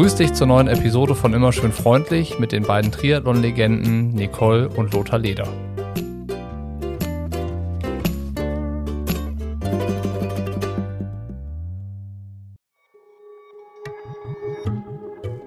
[0.00, 4.94] begrüße dich zur neuen Episode von Immer schön freundlich mit den beiden Triathlon-Legenden Nicole und
[4.94, 5.46] Lothar Leder.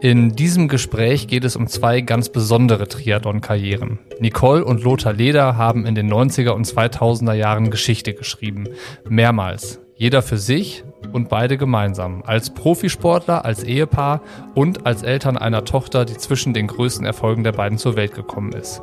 [0.01, 3.97] In diesem Gespräch geht es um zwei ganz besondere Triathlon-Karrieren.
[4.19, 8.67] Nicole und Lothar Leder haben in den 90er und 2000er Jahren Geschichte geschrieben.
[9.09, 9.79] Mehrmals.
[9.95, 12.23] Jeder für sich und beide gemeinsam.
[12.25, 14.21] Als Profisportler, als Ehepaar
[14.55, 18.53] und als Eltern einer Tochter, die zwischen den größten Erfolgen der beiden zur Welt gekommen
[18.53, 18.81] ist.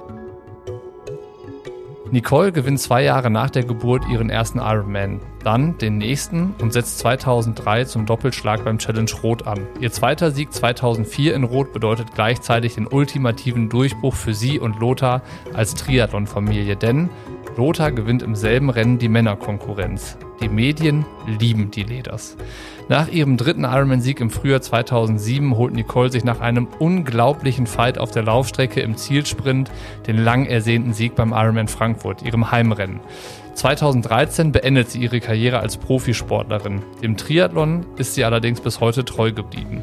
[2.13, 6.99] Nicole gewinnt zwei Jahre nach der Geburt ihren ersten Ironman, dann den nächsten und setzt
[6.99, 9.61] 2003 zum Doppelschlag beim Challenge Rot an.
[9.79, 15.23] Ihr zweiter Sieg 2004 in Rot bedeutet gleichzeitig den ultimativen Durchbruch für sie und Lothar
[15.55, 17.11] als Triathlon-Familie, denn
[17.61, 20.17] Lothar gewinnt im selben Rennen die Männerkonkurrenz.
[20.41, 22.39] Die Medien lieben die Leders.
[22.89, 28.13] Nach ihrem dritten Ironman-Sieg im Frühjahr 2007 holt Nicole sich nach einem unglaublichen Fight auf
[28.13, 29.71] der Laufstrecke im Zielsprint
[30.07, 33.01] den lang ersehnten Sieg beim Ironman Frankfurt, ihrem Heimrennen.
[33.53, 36.81] 2013 beendet sie ihre Karriere als Profisportlerin.
[37.03, 39.83] Dem Triathlon ist sie allerdings bis heute treu geblieben.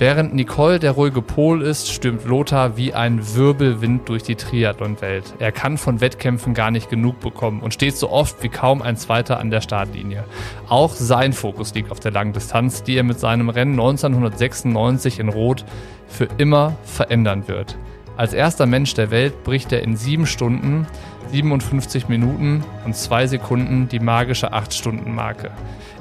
[0.00, 5.34] Während Nicole der ruhige Pol ist, stürmt Lothar wie ein Wirbelwind durch die Triathlon-Welt.
[5.40, 8.96] Er kann von Wettkämpfen gar nicht genug bekommen und steht so oft wie kaum ein
[8.96, 10.22] Zweiter an der Startlinie.
[10.68, 15.64] Auch sein Fokus liegt auf der Langdistanz, die er mit seinem Rennen 1996 in Rot
[16.06, 17.76] für immer verändern wird.
[18.18, 20.88] Als erster Mensch der Welt bricht er in sieben Stunden,
[21.30, 25.52] 57 Minuten und zwei Sekunden die magische 8-Stunden-Marke.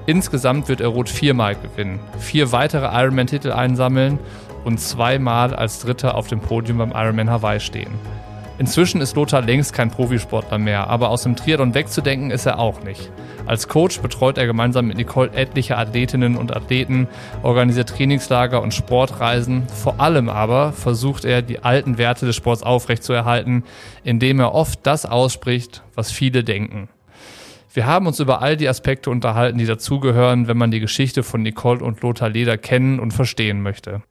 [0.07, 4.17] Insgesamt wird er Rot viermal gewinnen, vier weitere Ironman-Titel einsammeln
[4.65, 7.91] und zweimal als Dritter auf dem Podium beim Ironman Hawaii stehen.
[8.59, 12.83] Inzwischen ist Lothar längst kein Profisportler mehr, aber aus dem Triathlon wegzudenken ist er auch
[12.83, 13.11] nicht.
[13.45, 17.07] Als Coach betreut er gemeinsam mit Nicole etliche Athletinnen und Athleten,
[17.43, 19.67] organisiert Trainingslager und Sportreisen.
[19.67, 23.63] Vor allem aber versucht er, die alten Werte des Sports aufrechtzuerhalten,
[24.03, 26.89] indem er oft das ausspricht, was viele denken.
[27.73, 31.43] Wir haben uns über all die Aspekte unterhalten, die dazugehören, wenn man die Geschichte von
[31.43, 34.01] Nicole und Lothar Leder kennen und verstehen möchte.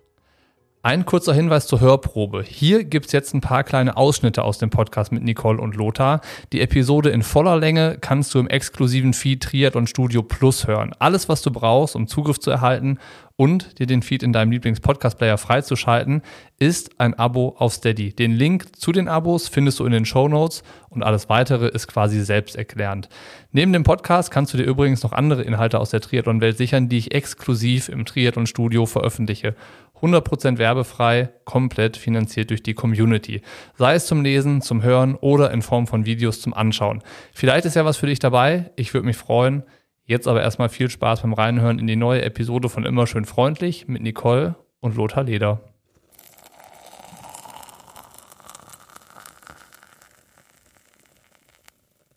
[0.86, 2.44] Ein kurzer Hinweis zur Hörprobe.
[2.44, 6.20] Hier gibt's jetzt ein paar kleine Ausschnitte aus dem Podcast mit Nicole und Lothar.
[6.52, 10.92] Die Episode in voller Länge kannst du im exklusiven Feed Triathlon Studio Plus hören.
[11.00, 13.00] Alles, was du brauchst, um Zugriff zu erhalten
[13.34, 16.22] und dir den Feed in deinem Lieblings-Podcast-Player freizuschalten,
[16.58, 18.14] ist ein Abo auf Steady.
[18.14, 21.86] Den Link zu den Abos findest du in den Show Notes und alles weitere ist
[21.86, 23.08] quasi selbsterklärend.
[23.52, 26.98] Neben dem Podcast kannst du dir übrigens noch andere Inhalte aus der Triathlon-Welt sichern, die
[26.98, 29.54] ich exklusiv im Triathlon-Studio veröffentliche.
[30.02, 33.42] 100% werbefrei, komplett finanziert durch die Community.
[33.76, 37.02] Sei es zum Lesen, zum Hören oder in Form von Videos zum Anschauen.
[37.32, 38.70] Vielleicht ist ja was für dich dabei.
[38.76, 39.62] Ich würde mich freuen.
[40.04, 43.88] Jetzt aber erstmal viel Spaß beim Reinhören in die neue Episode von Immer schön freundlich
[43.88, 45.60] mit Nicole und Lothar Leder.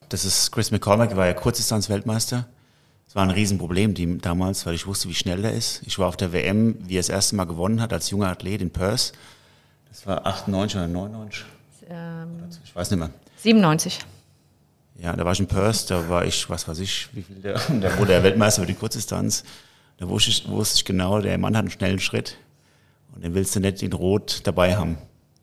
[0.10, 2.48] Das ist Chris McCormack, war ja Kurzdistanz-Weltmeister.
[3.10, 5.82] Es war ein Riesenproblem die, damals, weil ich wusste, wie schnell der ist.
[5.84, 8.62] Ich war auf der WM, wie er das erste Mal gewonnen hat, als junger Athlet
[8.62, 9.14] in Perth.
[9.90, 11.44] Das war 98 oder 99?
[11.90, 12.28] Ähm,
[12.64, 13.10] ich weiß nicht mehr.
[13.38, 13.98] 97.
[15.02, 17.54] Ja, da war ich in Perth, da war ich, was weiß ich, wie viel der,
[17.82, 19.44] da wurde er Weltmeister für die Kurzdistanz.
[19.98, 22.38] Da wusste ich, wusste ich genau, der Mann hat einen schnellen Schritt
[23.16, 25.00] und den willst du nicht in Rot dabei haben.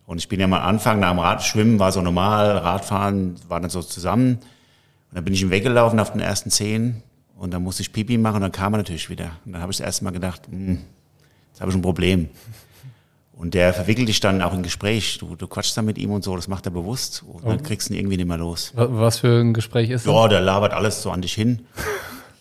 [0.06, 3.70] Und ich bin ja mal Anfang nach dem Radschwimmen, war so normal, Radfahren war dann
[3.70, 4.34] so zusammen.
[4.36, 7.02] Und dann bin ich ihm weggelaufen auf den ersten zehn
[7.38, 9.32] und dann musste ich Pipi machen und dann kam er natürlich wieder.
[9.44, 10.80] Und dann habe ich das erste Mal gedacht, hm,
[11.50, 12.28] jetzt habe ich ein Problem.
[13.32, 15.18] Und der verwickelt dich dann auch in Gespräch.
[15.18, 17.22] Du, du quatschst dann mit ihm und so, das macht er bewusst.
[17.26, 18.72] Und dann kriegst du ihn irgendwie nicht mehr los.
[18.74, 20.12] Was für ein Gespräch ist das?
[20.12, 21.66] Ja, der labert alles so an dich hin.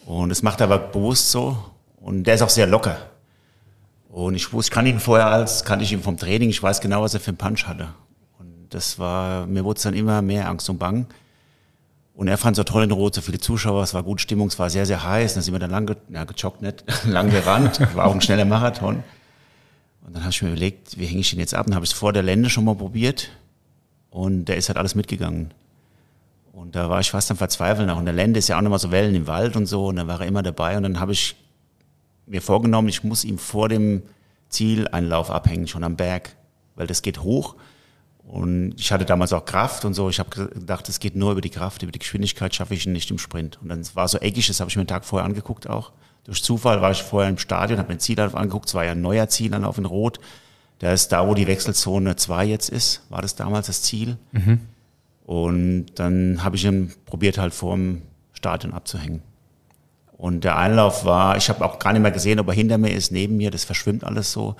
[0.05, 1.57] Und das macht er aber bewusst so.
[1.97, 2.97] Und der ist auch sehr locker.
[4.07, 6.79] Und ich wusste, ich kann ihn vorher als, kannte ich ihn vom Training, ich weiß
[6.79, 7.89] genau, was er für einen Punch hatte.
[8.39, 11.07] Und das war, mir wurde es dann immer mehr Angst und Bang.
[12.15, 14.47] Und er fand es so toll in Rot, so viele Zuschauer, es war gut Stimmung,
[14.47, 15.33] es war sehr, sehr heiß.
[15.33, 19.03] Dann sind wir dann lang, ja, gejoggt, nicht, lang gerannt, war auch ein schneller Marathon.
[20.05, 21.65] Und dann habe ich mir überlegt, wie hänge ich den jetzt ab?
[21.65, 23.29] Dann habe ich es vor der Lände schon mal probiert
[24.11, 25.53] und der ist halt alles mitgegangen.
[26.53, 27.89] Und da war ich fast am Verzweifeln.
[27.89, 29.97] Auch in der Lände ist ja auch nochmal so Wellen im Wald und so und
[29.97, 31.35] dann war er immer dabei und dann habe ich
[32.27, 34.03] mir vorgenommen, ich muss ihm vor dem
[34.47, 36.35] Ziel einen Lauf abhängen, schon am Berg,
[36.75, 37.55] weil das geht hoch
[38.27, 40.09] und ich hatte damals auch Kraft und so.
[40.09, 42.91] Ich habe gedacht, es geht nur über die Kraft, über die Geschwindigkeit schaffe ich ihn
[42.91, 43.59] nicht im Sprint.
[43.61, 45.91] Und dann war so eckig, das habe ich mir einen Tag vorher angeguckt auch.
[46.23, 48.67] Durch Zufall war ich vorher im Stadion, habe mir ein Zielanlauf angeguckt.
[48.67, 50.19] Es war ja ein neuer Zielanlauf in Rot.
[50.81, 54.17] Der ist da, wo die Wechselzone 2 jetzt ist, war das damals das Ziel.
[54.31, 54.59] Mhm.
[55.25, 58.01] Und dann habe ich ihn probiert halt vorm
[58.33, 59.21] Stadion abzuhängen.
[60.17, 62.93] Und der Einlauf war, ich habe auch gar nicht mehr gesehen, ob er hinter mir
[62.93, 64.55] ist, neben mir, das verschwimmt alles so.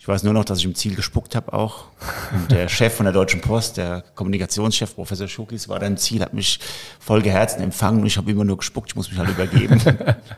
[0.00, 1.84] Ich weiß nur noch, dass ich im Ziel gespuckt habe auch.
[2.32, 6.22] Und der Chef von der Deutschen Post, der Kommunikationschef, Professor Schukis, war da im Ziel,
[6.22, 6.58] hat mich
[6.98, 9.78] voll geherzt empfangen und ich habe immer nur gespuckt, ich muss mich halt übergeben.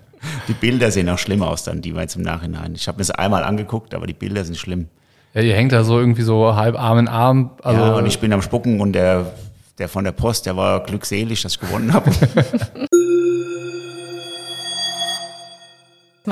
[0.48, 2.74] die Bilder sehen auch schlimm aus dann, die war jetzt im Nachhinein.
[2.74, 4.88] Ich habe mir das einmal angeguckt, aber die Bilder sind schlimm.
[5.32, 7.52] Ja, ihr hängt da so irgendwie so halb Arm in Arm.
[7.62, 9.32] Also ja, und ich bin am Spucken und der,
[9.78, 12.10] der von der Post, der war glückselig, dass ich gewonnen habe.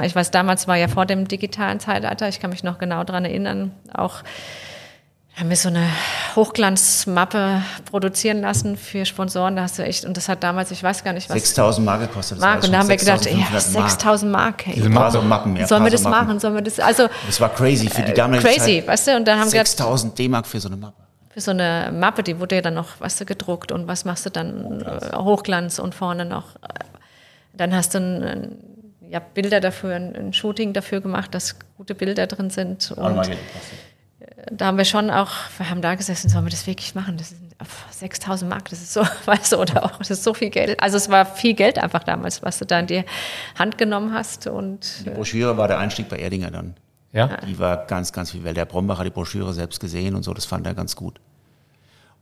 [0.03, 3.25] Ich weiß, damals war ja vor dem digitalen Zeitalter, ich kann mich noch genau daran
[3.25, 4.23] erinnern, auch
[5.41, 5.87] haben wir so eine
[6.37, 9.57] Hochglanzmappe produzieren lassen für Sponsoren.
[9.57, 11.35] Da hast du echt, und das hat damals, ich weiß gar nicht was.
[11.35, 12.39] 6000 Mark gekostet.
[12.39, 14.67] Mark, und da haben wir gedacht, ja, 6000 Mark.
[14.67, 14.75] Hey.
[14.75, 16.39] Diese Mappen, ja, Sollen wir das so machen?
[16.41, 17.09] Sollen wir das, also.
[17.27, 18.89] Das war crazy für die damalige Crazy, Zeit.
[18.89, 21.03] weißt du, und dann haben wir 6000 D-Mark für so eine Mappe.
[21.31, 24.27] Für so eine Mappe, die wurde ja dann noch, weißt du, gedruckt und was machst
[24.27, 24.65] du dann?
[24.65, 26.57] Hochglanz, Hochglanz und vorne noch.
[26.57, 26.85] Äh,
[27.55, 28.70] dann hast du ein
[29.11, 32.93] ja, Bilder dafür, ein, ein, Shooting dafür gemacht, dass gute Bilder drin sind.
[32.93, 33.31] Und
[34.51, 37.17] da haben wir schon auch, wir haben da gesessen, sollen wir das wirklich machen?
[37.17, 37.51] Das sind
[37.91, 40.81] 6000 Mark, das ist so, weißt du, oder auch, das ist so viel Geld.
[40.83, 43.05] Also es war viel Geld einfach damals, was du da in die
[43.59, 44.47] Hand genommen hast.
[44.47, 46.75] Und die Broschüre war der Einstieg bei Erdinger dann.
[47.13, 47.39] Ja.
[47.39, 48.57] Die war ganz, ganz viel Welt.
[48.57, 51.21] Der Brombach hat die Broschüre selbst gesehen und so, das fand er ganz gut.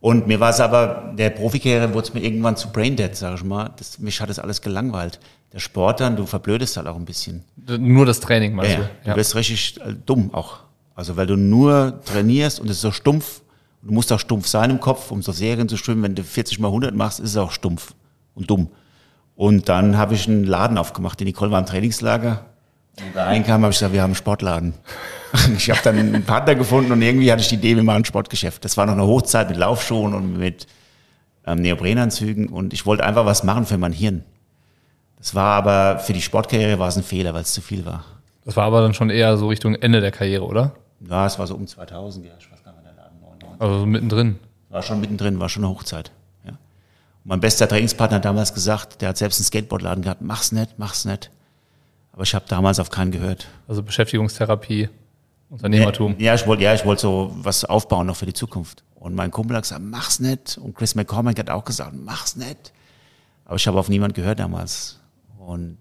[0.00, 3.44] Und mir war es aber, der Profikarriere wurde es mir irgendwann zu Braindead, sag ich
[3.44, 3.70] mal.
[3.76, 5.18] Das, mich hat das alles gelangweilt.
[5.52, 7.42] Der Sport dann, du verblödest halt auch ein bisschen.
[7.78, 8.84] Nur das Training, meinst ja, du?
[9.04, 9.12] Ja.
[9.14, 10.58] Du wirst richtig äh, dumm auch.
[10.94, 13.42] Also weil du nur trainierst und es ist so stumpf.
[13.82, 16.02] Du musst auch stumpf sein im Kopf, um so Serien zu schwimmen.
[16.02, 17.94] Wenn du 40 mal 100 machst, ist es auch stumpf
[18.34, 18.68] und dumm.
[19.36, 21.18] Und dann habe ich einen Laden aufgemacht.
[21.20, 22.44] Die Nicole war im Trainingslager.
[23.00, 24.74] Und da reinkam, habe ich gesagt, wir haben einen Sportladen.
[25.56, 28.04] Ich habe dann einen Partner gefunden und irgendwie hatte ich die Idee, wir machen ein
[28.04, 28.64] Sportgeschäft.
[28.64, 30.66] Das war noch eine Hochzeit mit Laufschuhen und mit
[31.46, 34.24] ähm, Neoprenanzügen und ich wollte einfach was machen für mein Hirn.
[35.16, 38.04] Das war aber, für die Sportkarriere war es ein Fehler, weil es zu viel war.
[38.44, 40.72] Das war aber dann schon eher so Richtung Ende der Karriere, oder?
[41.00, 43.60] Ja, es war so um 2000, ja, ich weiß gar nicht, der Laden 99.
[43.60, 44.38] Also so mittendrin?
[44.68, 46.12] War schon mittendrin, war schon eine Hochzeit.
[46.44, 46.50] Ja.
[46.50, 46.58] Und
[47.24, 51.04] mein bester Trainingspartner hat damals gesagt, der hat selbst einen Skateboardladen gehabt, mach's nicht, mach's
[51.04, 51.30] nicht.
[52.12, 53.48] Aber ich habe damals auf keinen gehört.
[53.68, 54.88] Also Beschäftigungstherapie,
[55.50, 56.16] Unternehmertum.
[56.18, 58.84] Ja, ich wollte ja, ich wollte so was aufbauen noch für die Zukunft.
[58.94, 60.58] Und mein Kumpel hat gesagt, mach's nicht.
[60.58, 62.72] Und Chris McCormick hat auch gesagt, mach's nicht.
[63.44, 65.00] Aber ich habe auf niemand gehört damals.
[65.38, 65.78] Und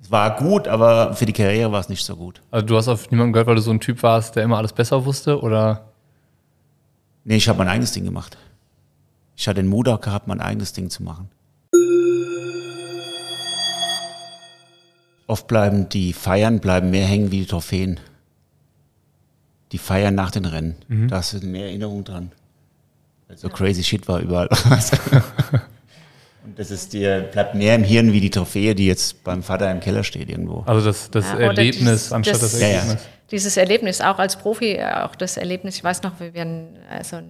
[0.00, 2.40] es war gut, aber für die Karriere war es nicht so gut.
[2.50, 4.72] Also du hast auf niemanden gehört, weil du so ein Typ warst, der immer alles
[4.72, 5.84] besser wusste, oder?
[7.24, 8.38] Nee, ich habe mein eigenes Ding gemacht.
[9.36, 11.28] Ich hatte den Mut auch gehabt, mein eigenes Ding zu machen.
[15.26, 18.00] Oft bleiben die Feiern bleiben mehr hängen wie die Trophäen.
[19.72, 20.76] Die Feiern nach den Rennen.
[20.88, 21.08] Mhm.
[21.08, 22.32] Da hast du mehr Erinnerungen dran.
[23.28, 24.48] Weil so crazy shit war überall.
[26.44, 29.70] Und das ist dir, bleibt mehr im Hirn wie die Trophäe, die jetzt beim Vater
[29.70, 30.64] im Keller steht irgendwo.
[30.66, 32.94] Also das, das ja, Erlebnis dieses, anstatt das, das Ergebnis.
[32.94, 33.00] Ja, ja.
[33.30, 37.20] Dieses Erlebnis, auch als Profi, auch das Erlebnis, ich weiß noch, wir werden also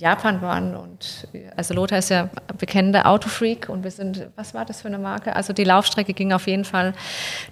[0.00, 4.80] Japan waren und also Lothar ist ja bekennender Autofreak und wir sind, was war das
[4.80, 5.36] für eine Marke?
[5.36, 6.94] Also die Laufstrecke ging auf jeden Fall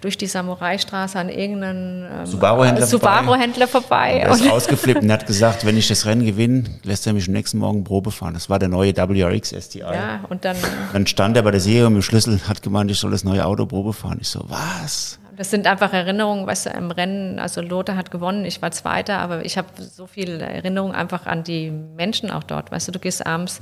[0.01, 3.67] durch die Samurai-Straße an irgendeinen ähm, Subaru-Händler Subaru vorbei.
[3.67, 4.15] vorbei.
[4.15, 7.29] Und er ist ausgeflippt und hat gesagt, wenn ich das Rennen gewinne, lässt er mich
[7.29, 8.33] am nächsten Morgen Probe fahren.
[8.33, 9.81] Das war der neue WRX STI.
[9.81, 10.57] Ja, und dann,
[10.95, 13.45] dann stand er bei der Serie mit dem Schlüssel, hat gemeint, ich soll das neue
[13.45, 14.19] Auto Probe fahren.
[14.23, 15.19] Ich so, was?
[15.39, 19.21] Das sind einfach Erinnerungen, weißt du, im Rennen, also Lothar hat gewonnen, ich war Zweiter,
[19.21, 22.73] aber ich habe so viele Erinnerungen einfach an die Menschen auch dort.
[22.73, 23.61] Weißt du, du gehst abends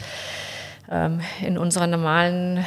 [0.91, 2.65] ähm, in unserer normalen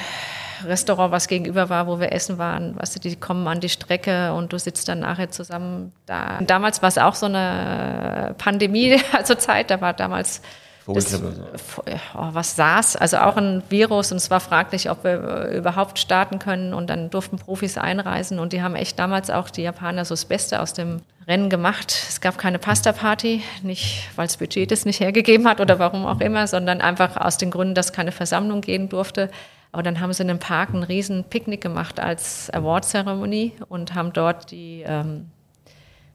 [0.63, 4.31] Restaurant, was gegenüber war, wo wir essen waren, weißt du, die kommen an die Strecke
[4.33, 6.37] und du sitzt dann nachher zusammen da.
[6.37, 10.43] Und damals war es auch so eine Pandemie, also Zeit, da war damals
[10.93, 15.99] das, oh, was saß, also auch ein Virus und es war fraglich, ob wir überhaupt
[15.99, 20.05] starten können und dann durften Profis einreisen und die haben echt damals auch die Japaner
[20.05, 21.91] so das Beste aus dem Rennen gemacht.
[22.09, 26.21] Es gab keine Pasta-Party, nicht weil das Budget das nicht hergegeben hat oder warum auch
[26.21, 29.29] immer, sondern einfach aus den Gründen, dass keine Versammlung gehen durfte.
[29.71, 34.11] Aber dann haben sie in einem Park einen riesen Picknick gemacht als Award-Zeremonie und haben
[34.13, 35.29] dort die ähm,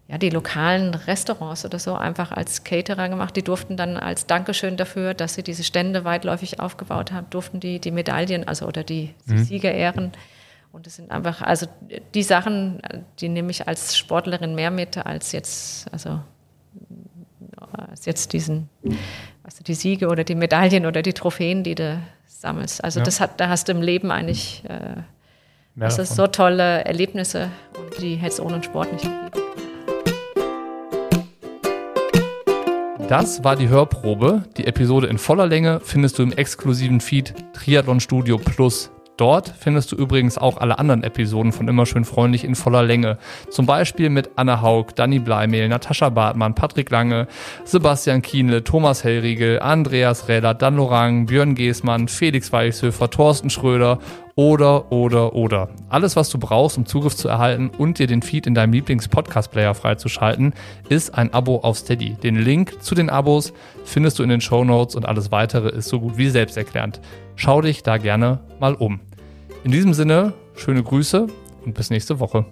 [0.07, 3.37] ja, die lokalen Restaurants oder so einfach als Caterer gemacht.
[3.37, 7.79] Die durften dann als Dankeschön dafür, dass sie diese Stände weitläufig aufgebaut haben, durften die
[7.79, 9.45] die Medaillen, also oder die, die mhm.
[9.45, 10.13] Sieger ehren.
[10.73, 11.67] Und es sind einfach, also
[12.15, 12.83] die Sachen,
[13.21, 16.21] die nehme ich als Sportlerin mehr mit als jetzt, also
[17.73, 18.91] als jetzt diesen, du,
[19.67, 22.83] die Siege oder die Medaillen oder die Trophäen, die du sammelst.
[22.83, 23.05] Also ja.
[23.05, 24.97] das hat, da hast du im Leben eigentlich, äh,
[25.77, 29.64] das ist so tolle Erlebnisse und die hätte es ohne Sport nicht gegeben.
[33.09, 34.45] Das war die Hörprobe.
[34.57, 39.93] Die Episode in voller Länge findest du im exklusiven Feed Triathlon Studio Plus Dort findest
[39.93, 43.19] du übrigens auch alle anderen Episoden von Immer schön freundlich in voller Länge.
[43.49, 47.29] Zum Beispiel mit Anna Haug, Danny Bleimehl, Natascha Bartmann, Patrick Lange,
[47.65, 54.01] Sebastian Kienle, Thomas Hellriegel, Andreas Räder, Dan Lorang, Björn Geßmann, Felix Weichshöfer, Thorsten Schröder
[54.37, 55.69] oder, oder, oder.
[55.89, 59.75] Alles, was du brauchst, um Zugriff zu erhalten und dir den Feed in deinem Lieblings-Podcast-Player
[59.75, 60.55] freizuschalten,
[60.89, 62.15] ist ein Abo auf Steady.
[62.15, 63.53] Den Link zu den Abos
[63.85, 67.01] findest du in den Show Notes und alles weitere ist so gut wie selbsterklärend.
[67.37, 69.01] Schau dich da gerne mal um.
[69.63, 71.27] In diesem Sinne, schöne Grüße
[71.65, 72.45] und bis nächste Woche.